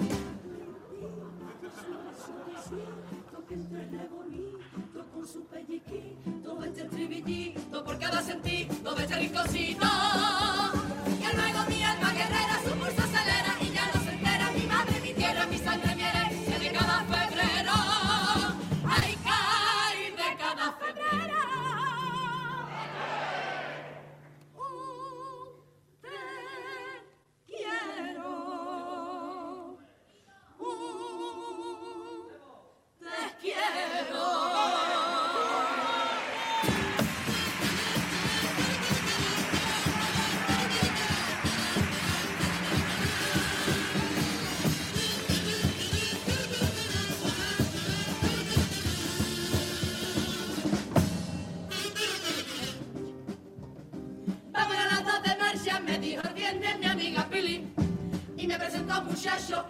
que 3.47 3.53
entre 3.53 4.07
bonito 4.10 4.76
con 5.17 5.27
su 5.27 5.43
pelliquito, 5.45 6.63
este 6.63 6.84
estribillito 6.84 7.84
por 7.84 7.97
cada 7.97 8.21
sentido 8.21 8.93
de 8.93 9.03
este 9.03 9.15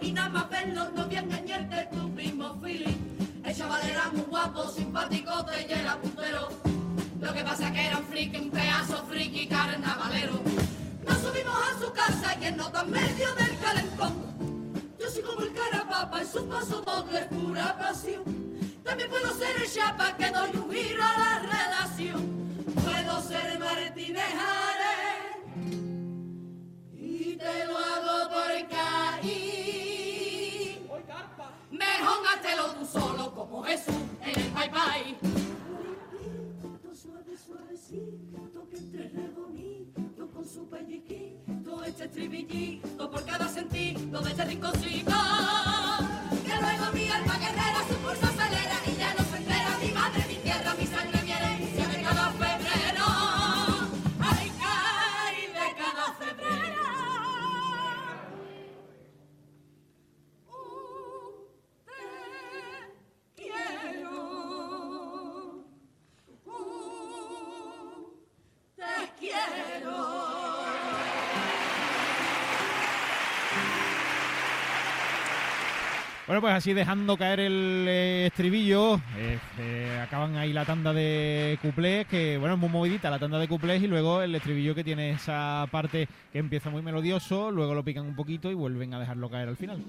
y 0.00 0.12
nada 0.12 0.28
más 0.28 0.50
verlo, 0.50 0.90
no 0.94 1.02
a 1.02 1.18
engañarte 1.18 1.88
tu 1.96 2.10
primo 2.14 2.54
Philly. 2.60 2.96
El 3.44 3.56
chaval 3.56 3.82
era 3.88 4.08
muy 4.10 4.22
guapo, 4.22 4.68
simpático, 4.68 5.46
y 5.68 5.72
era 5.72 5.96
puntero. 5.96 6.48
Lo 7.20 7.32
que 7.32 7.42
pasa 7.42 7.72
que 7.72 7.86
era 7.86 7.98
un 7.98 8.04
friki, 8.04 8.36
un 8.36 8.50
pedazo 8.50 9.04
friki 9.08 9.46
carnavalero. 9.48 10.40
Nos 11.06 11.18
subimos 11.18 11.54
a 11.54 11.78
su 11.80 11.92
casa 11.92 12.36
y 12.40 12.44
él 12.44 12.56
nota 12.56 12.82
en 12.82 12.90
medio 12.90 13.34
del 13.34 13.58
calentón. 13.58 14.14
Yo 15.00 15.10
soy 15.10 15.22
como 15.22 15.40
el 15.42 15.52
carapapa, 15.52 16.20
en 16.20 16.28
su 16.28 16.46
paso 16.48 16.82
doble 16.82 17.20
pura 17.30 17.76
pasión. 17.78 18.22
También 18.84 19.10
puedo 19.10 19.32
ser 19.34 19.56
el 19.62 19.70
chapa 19.70 20.16
que 20.16 20.30
doy 20.30 20.50
un 20.54 20.70
giro 20.70 21.02
a 21.02 21.18
la 21.18 21.38
relación. 21.40 22.48
Puedo 22.74 23.22
ser 23.22 23.58
Martínez 23.58 24.34
Ares 24.68 25.28
y 26.94 27.36
te 27.36 27.66
lo 27.66 27.78
hago 27.78 28.30
por 28.30 28.68
caí. 28.68 29.57
Mejor 31.78 32.18
gátelo 32.24 32.66
tú 32.74 32.84
solo 32.84 33.32
como 33.34 33.62
Jesús 33.62 33.94
en 34.22 34.40
el 34.40 34.50
Pai 34.52 34.70
Pai. 34.70 35.16
Suave, 36.92 37.36
suavecito, 37.36 38.68
que 38.68 38.76
entre 38.76 39.08
re 39.10 39.28
bonito 39.28 40.28
con 40.32 40.44
su 40.44 40.68
pelliquito, 40.68 41.84
este 41.84 42.04
estribillito 42.06 43.08
por 43.10 43.24
cada 43.24 43.48
sentido 43.48 44.20
de 44.20 44.30
este 44.30 44.44
rinconcito. 44.44 45.12
Que 46.44 46.54
luego 46.60 46.92
mi 46.92 47.08
alma 47.08 47.38
guerrera 47.38 47.80
su 47.88 47.94
pulso 47.96 48.26
acelera 48.26 48.87
Bueno, 76.28 76.42
pues 76.42 76.52
así 76.52 76.74
dejando 76.74 77.16
caer 77.16 77.40
el 77.40 77.86
eh, 77.88 78.26
estribillo, 78.26 78.96
eh, 79.16 79.38
eh, 79.58 80.00
acaban 80.02 80.36
ahí 80.36 80.52
la 80.52 80.66
tanda 80.66 80.92
de 80.92 81.58
cuplés, 81.62 82.06
que 82.06 82.36
bueno, 82.36 82.54
es 82.56 82.60
muy 82.60 82.68
movidita 82.68 83.08
la 83.08 83.18
tanda 83.18 83.38
de 83.38 83.48
cuplés 83.48 83.82
y 83.82 83.86
luego 83.86 84.20
el 84.20 84.34
estribillo 84.34 84.74
que 84.74 84.84
tiene 84.84 85.12
esa 85.12 85.66
parte 85.70 86.06
que 86.30 86.38
empieza 86.38 86.68
muy 86.68 86.82
melodioso, 86.82 87.50
luego 87.50 87.72
lo 87.74 87.82
pican 87.82 88.04
un 88.04 88.14
poquito 88.14 88.50
y 88.50 88.54
vuelven 88.54 88.92
a 88.92 89.00
dejarlo 89.00 89.30
caer 89.30 89.48
al 89.48 89.56
final. 89.56 89.82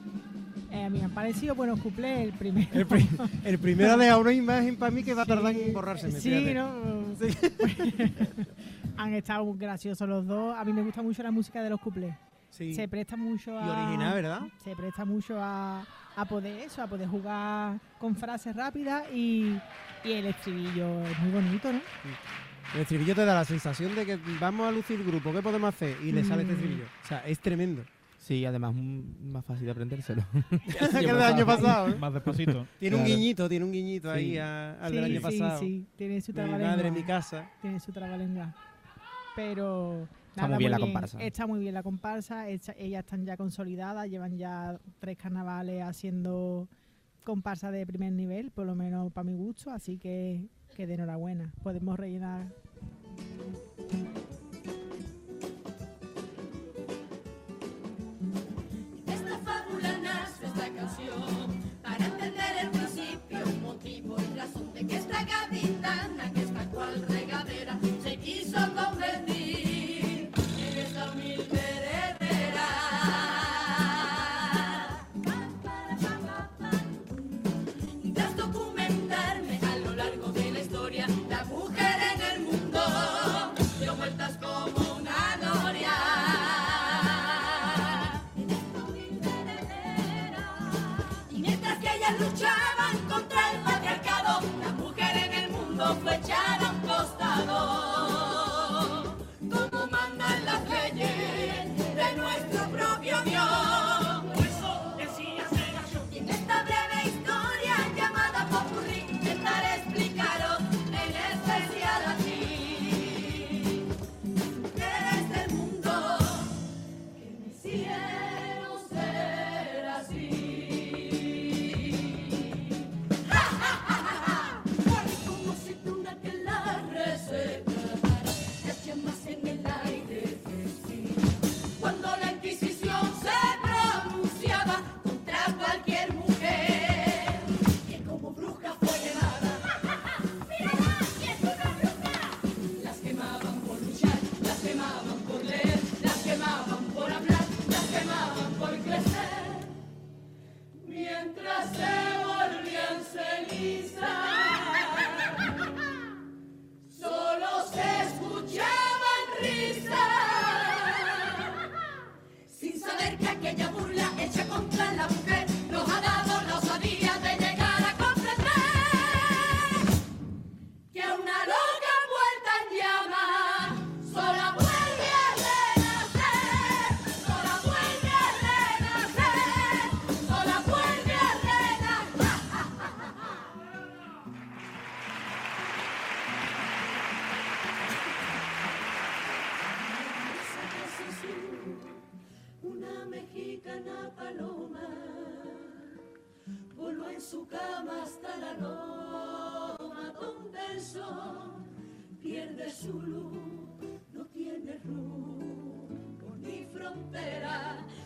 Eh, 0.71 0.85
a 0.85 0.89
mí 0.89 0.99
me 0.99 1.05
han 1.05 1.11
parecido 1.11 1.55
buenos 1.55 1.77
cuplés 1.81 2.19
el 2.19 2.31
primero. 2.31 2.69
El, 2.71 2.85
pri- 2.85 3.09
el 3.43 3.59
primero 3.59 3.91
ha 3.93 3.97
dejado 3.97 4.21
una 4.21 4.31
imagen 4.31 4.77
para 4.77 4.91
mí 4.91 5.03
que 5.03 5.13
va 5.13 5.23
a 5.23 5.25
tardar 5.25 5.53
en 5.53 5.73
borrarse. 5.73 6.09
Sí, 6.09 6.53
¿no? 6.53 6.71
Han 8.97 9.13
estado 9.13 9.43
muy 9.43 9.57
graciosos 9.57 10.07
los 10.07 10.25
dos. 10.25 10.55
A 10.57 10.63
mí 10.63 10.71
me 10.71 10.83
gusta 10.83 11.01
mucho 11.01 11.21
la 11.21 11.31
música 11.31 11.61
de 11.61 11.69
los 11.69 11.81
cuplés. 11.81 12.15
Sí. 12.49 12.73
Se 12.73 12.87
presta 12.87 13.15
mucho 13.17 13.51
Y 13.51 13.57
a... 13.57 13.83
original, 13.83 14.13
¿verdad? 14.13 14.41
Se 14.63 14.75
presta 14.75 15.05
mucho 15.05 15.35
a, 15.37 15.83
a 16.15 16.25
poder 16.25 16.59
eso, 16.61 16.81
a 16.81 16.87
poder 16.87 17.07
jugar 17.07 17.79
con 17.99 18.15
frases 18.15 18.55
rápidas 18.55 19.03
y, 19.13 19.55
y 20.03 20.11
el 20.11 20.25
estribillo 20.27 21.01
es 21.05 21.19
muy 21.19 21.31
bonito, 21.31 21.71
¿no? 21.71 21.79
El 22.75 22.81
estribillo 22.81 23.15
te 23.15 23.25
da 23.25 23.33
la 23.33 23.45
sensación 23.45 23.95
de 23.95 24.05
que 24.05 24.19
vamos 24.39 24.67
a 24.67 24.71
lucir 24.71 25.03
grupo, 25.03 25.31
¿qué 25.33 25.41
podemos 25.41 25.69
hacer? 25.73 25.95
Y 26.03 26.11
le 26.11 26.23
sale 26.23 26.43
este 26.43 26.53
Mm. 26.53 26.57
estribillo. 26.57 26.83
O 27.03 27.07
sea, 27.07 27.19
es 27.25 27.39
tremendo. 27.39 27.83
Sí, 28.17 28.45
además 28.45 28.73
mm, 28.75 29.31
más 29.31 29.43
fácil 29.45 29.65
de 29.65 29.71
aprendérselo. 29.71 30.23
que 30.91 30.97
el 30.99 31.05
del 31.07 31.21
año 31.21 31.45
pasado. 31.45 31.87
¿no? 31.87 31.97
Más 31.97 32.13
despacito. 32.13 32.67
Tiene 32.79 32.95
un 32.97 33.05
guiñito, 33.05 33.49
tiene 33.49 33.65
un 33.65 33.71
guiñito 33.71 34.11
ahí 34.11 34.31
Sí. 34.33 34.37
a- 34.37 34.73
al 34.81 34.89
sí, 34.89 34.95
del 34.95 35.03
año 35.05 35.15
sí, 35.15 35.39
pasado. 35.39 35.59
sí, 35.59 35.85
tiene 35.95 36.21
su 36.21 36.31
Mi 36.31 36.35
trabalengua. 36.35 36.69
madre, 36.69 36.91
mi 36.91 37.03
casa. 37.03 37.49
Tiene 37.61 37.79
su 37.79 37.91
trabalengua. 37.91 38.53
Pero... 39.35 40.07
Está 40.29 40.47
muy 40.47 40.57
bien 40.57 40.71
la 40.71 40.79
comparsa. 40.79 41.21
Está 41.21 41.47
muy 41.47 41.59
bien 41.59 41.73
la 41.73 41.83
comparsa. 41.83 42.47
hecha- 42.49 42.73
ellas 42.77 43.03
están 43.03 43.25
ya 43.25 43.35
consolidadas, 43.37 44.07
llevan 44.09 44.37
ya 44.37 44.79
tres 44.99 45.17
carnavales 45.17 45.83
haciendo 45.83 46.67
comparsa 47.25 47.71
de 47.71 47.85
primer 47.85 48.13
nivel, 48.13 48.51
por 48.51 48.65
lo 48.65 48.75
menos 48.75 49.11
para 49.11 49.25
mi 49.25 49.35
gusto, 49.35 49.71
así 49.71 49.97
que, 49.97 50.47
que 50.75 50.87
de 50.87 50.93
enhorabuena. 50.95 51.53
Podemos 51.61 51.97
rellenar 51.97 52.47
Esta 59.07 59.37
fábula 59.39 59.97
nace 59.99 60.45
esta 60.45 60.69
canción 60.69 61.47
para 61.83 62.05
entender 62.05 62.53
el 62.63 62.69
principio, 62.69 63.39
motivo 63.61 64.15
y 64.19 64.37
razón 64.37 64.73
de 64.73 64.87
que 64.87 64.95
esta 64.95 65.23
gaditana, 65.25 66.31
que 66.33 66.41
esta 66.41 66.65
cual 66.69 67.05
regadera, 67.07 67.79
se 68.03 68.17
quiso 68.17 68.57
convertir 68.75 69.68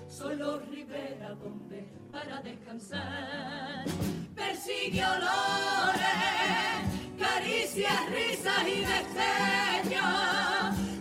solo 0.07 0.59
ribera 0.71 1.35
donde 1.35 1.85
para 2.11 2.41
descansar. 2.41 3.85
Persigue 4.35 5.03
olores, 5.03 6.03
caricias, 7.19 8.09
risas 8.09 8.67
y 8.67 8.79
destellos, 8.91 10.05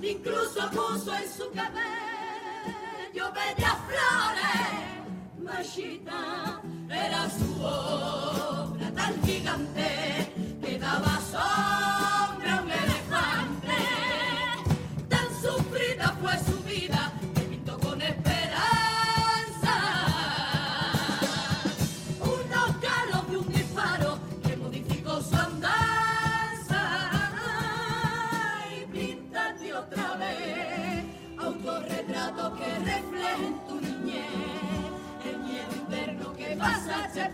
incluso 0.03 0.71
puso 0.71 1.15
en 1.15 1.29
su 1.29 1.51
cabello 1.53 3.33
bellas 3.33 3.77
flores. 3.88 4.73
Machita 5.38 6.61
era 6.91 7.31
su 7.31 7.62
obra 7.62 8.91
tan 8.95 9.23
gigante 9.23 10.02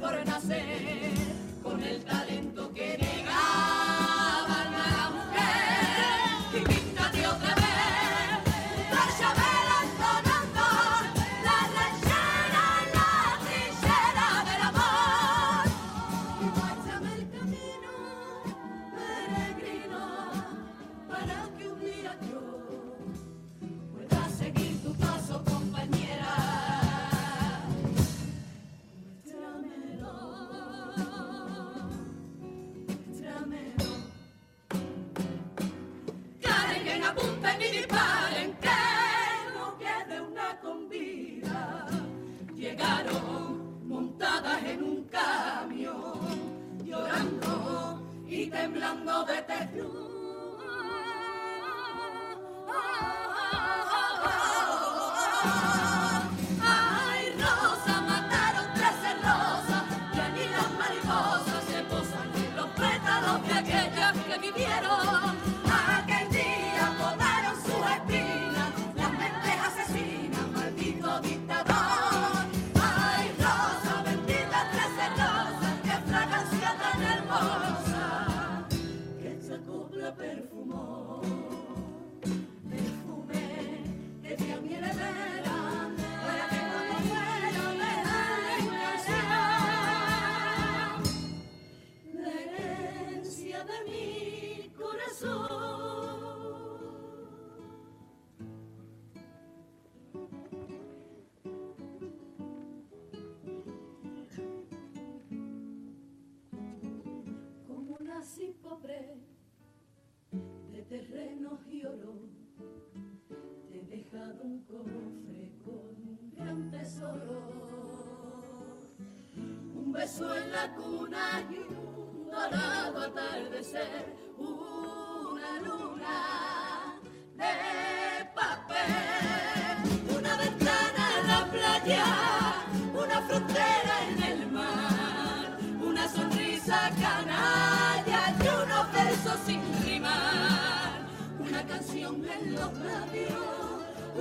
por 0.00 0.26
nacer 0.26 1.17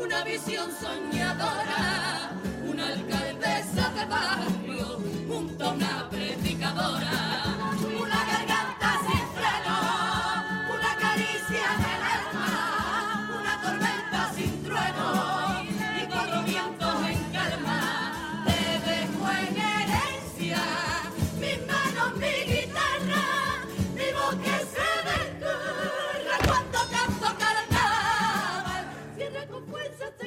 una 0.03 0.23
visión 0.23 0.69
soñadora, 0.79 2.31
una 2.67 2.87
alcaldesa 2.87 3.89
de 3.89 4.05
barrio, 4.05 4.99
junto 5.27 5.65
a 5.65 5.71
una 5.71 6.09
predicadora. 6.09 7.36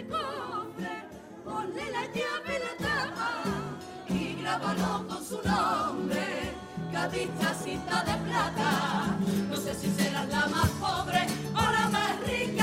ese 0.00 0.92
ponle 1.44 1.90
la 1.90 2.04
llave 2.06 2.56
y 2.56 2.60
la 2.64 2.88
tapa 2.88 3.30
y 4.08 4.40
grábalo 4.40 5.06
con 5.06 5.24
su 5.24 5.40
nombre, 5.42 6.54
Cadista 6.92 7.54
cinta 7.54 8.02
de 8.04 8.14
plata. 8.28 9.16
No 9.48 9.56
sé 9.56 9.74
si 9.74 9.90
serás 9.90 10.28
la 10.28 10.46
más 10.46 10.68
pobre 10.80 11.26
o 11.54 11.60
la 11.60 11.88
más 11.88 12.20
rica. 12.26 12.60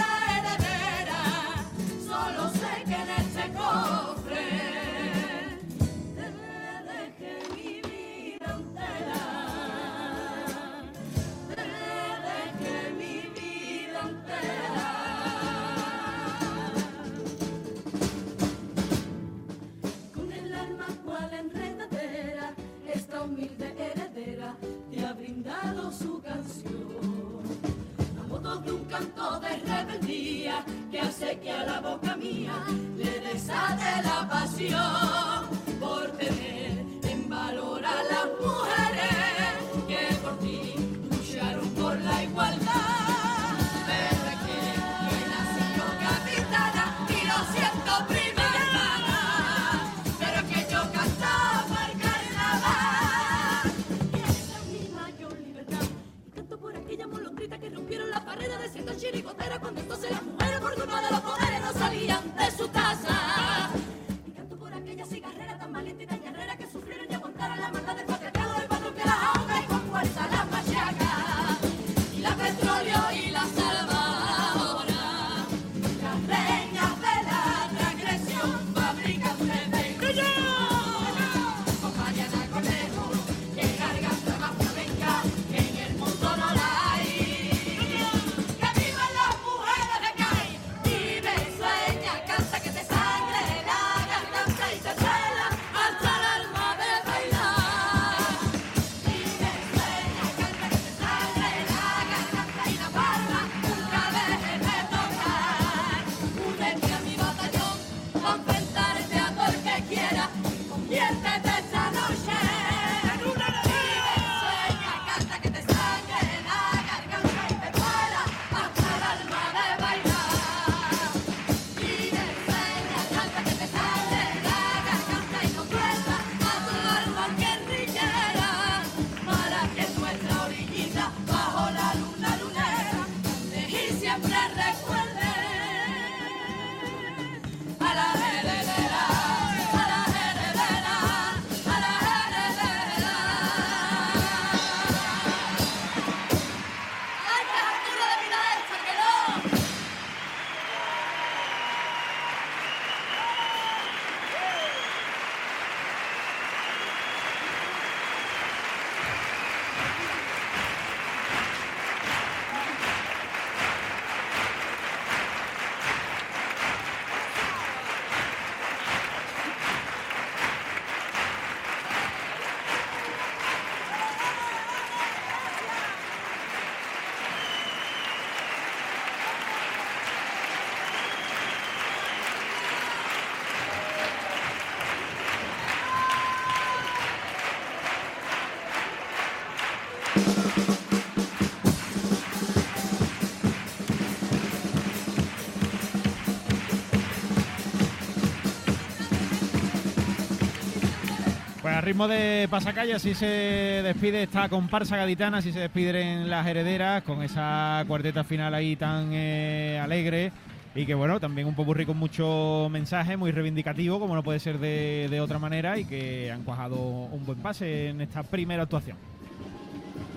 Ritmo 201.88 202.10
de 202.10 202.50
pasacalle, 202.52 202.94
así 202.94 203.14
se 203.14 203.26
despide 203.26 204.24
esta 204.24 204.50
comparsa 204.50 204.98
gaditana, 204.98 205.38
así 205.38 205.54
se 205.54 205.60
despiden 205.60 206.30
las 206.30 206.46
herederas 206.46 207.02
con 207.04 207.24
esa 207.24 207.82
cuarteta 207.88 208.26
final 208.26 208.54
ahí 208.54 208.76
tan 208.76 209.12
eh, 209.14 209.80
alegre 209.82 210.34
y 210.76 210.86
que 210.86 210.94
bueno, 210.94 211.18
también 211.22 211.48
un 211.48 211.56
popurrí 211.56 211.86
con 211.86 211.96
mucho 211.96 212.68
mensaje, 212.70 213.16
muy 213.16 213.32
reivindicativo, 213.32 214.02
como 214.02 214.16
no 214.16 214.22
puede 214.22 214.40
ser 214.40 214.60
de, 214.60 215.08
de 215.10 215.22
otra 215.22 215.40
manera 215.40 215.80
y 215.80 215.86
que 215.86 216.30
han 216.30 216.44
cuajado 216.44 216.76
un 216.76 217.26
buen 217.26 217.40
pase 217.40 217.88
en 217.88 218.02
esta 218.02 218.22
primera 218.22 218.64
actuación. 218.64 218.98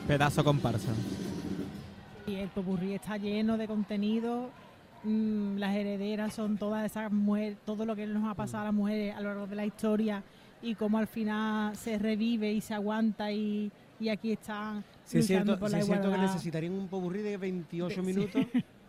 Pedazo 0.09 0.43
comparsa. 0.43 0.91
Y 2.27 2.35
el 2.35 2.49
popurrí 2.49 2.95
está 2.95 3.17
lleno 3.17 3.57
de 3.57 3.69
contenido. 3.69 4.51
mm, 5.05 5.57
las 5.59 5.77
herederas 5.77 6.35
son 6.35 6.59
todas 6.59 6.85
esas 6.85 7.13
mujeres, 7.13 7.59
todo 7.65 7.85
lo 7.85 7.95
que 7.95 8.09
nos 8.09 8.29
ha 8.29 8.35
pasado 8.35 8.63
a 8.63 8.67
las 8.67 8.75
mujeres 8.75 9.15
a 9.15 9.21
lo 9.21 9.29
largo 9.29 9.47
de 9.47 9.55
la 9.55 9.67
historia 9.67 10.25
y 10.63 10.75
cómo 10.75 10.99
al 10.99 11.07
final 11.07 11.75
se 11.77 11.99
revive 11.99 12.53
y 12.53 12.61
se 12.61 12.75
aguanta 12.75 13.31
y, 13.33 13.71
y 13.99 14.09
aquí 14.09 14.33
están 14.33 14.85
Sí, 15.05 15.19
es 15.19 15.27
cierto, 15.27 15.59
por 15.59 15.69
sí 15.69 15.73
la 15.75 15.79
es 15.81 15.87
cierto 15.87 16.03
que 16.05 16.09
igualdad. 16.15 16.33
necesitarían 16.33 16.73
un 16.75 16.89
popurrí 16.89 17.23
de 17.23 17.37
28 17.37 17.95
Sí. 17.95 18.01
minutos 18.07 18.45